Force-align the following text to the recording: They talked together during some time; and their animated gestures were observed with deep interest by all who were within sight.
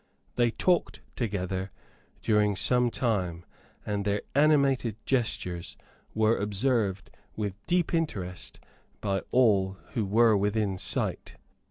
They 0.35 0.49
talked 0.49 1.01
together 1.15 1.69
during 2.23 2.55
some 2.55 2.89
time; 2.89 3.45
and 3.85 4.03
their 4.03 4.23
animated 4.33 4.95
gestures 5.05 5.77
were 6.15 6.37
observed 6.39 7.11
with 7.35 7.63
deep 7.67 7.93
interest 7.93 8.59
by 8.99 9.21
all 9.29 9.77
who 9.91 10.07
were 10.07 10.35
within 10.35 10.79
sight. 10.79 11.35